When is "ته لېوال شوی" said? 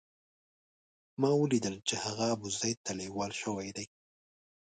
2.85-3.69